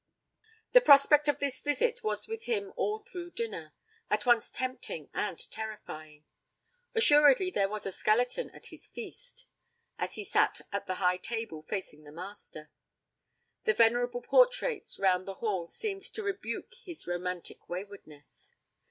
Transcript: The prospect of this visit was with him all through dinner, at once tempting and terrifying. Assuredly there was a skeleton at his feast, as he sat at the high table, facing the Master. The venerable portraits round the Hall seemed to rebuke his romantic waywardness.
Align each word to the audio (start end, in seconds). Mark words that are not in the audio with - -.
The 0.71 0.81
prospect 0.81 1.27
of 1.27 1.37
this 1.37 1.59
visit 1.59 2.03
was 2.03 2.27
with 2.27 2.45
him 2.45 2.73
all 2.75 2.97
through 2.97 3.29
dinner, 3.33 3.71
at 4.09 4.25
once 4.25 4.49
tempting 4.49 5.11
and 5.13 5.37
terrifying. 5.51 6.25
Assuredly 6.95 7.51
there 7.51 7.69
was 7.69 7.85
a 7.85 7.91
skeleton 7.91 8.49
at 8.49 8.65
his 8.73 8.87
feast, 8.87 9.45
as 9.99 10.15
he 10.15 10.23
sat 10.23 10.61
at 10.71 10.87
the 10.87 10.95
high 10.95 11.17
table, 11.17 11.61
facing 11.61 12.03
the 12.03 12.11
Master. 12.11 12.71
The 13.65 13.73
venerable 13.75 14.23
portraits 14.23 14.97
round 14.97 15.27
the 15.27 15.35
Hall 15.35 15.67
seemed 15.67 16.01
to 16.01 16.23
rebuke 16.23 16.73
his 16.83 17.05
romantic 17.05 17.69
waywardness. 17.69 18.55